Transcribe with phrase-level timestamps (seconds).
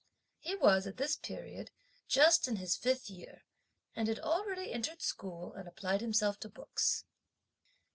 [0.39, 1.69] He was, at this period,
[2.07, 3.43] just in his fifth year,
[3.95, 7.05] and had already entered school, and applied himself to books.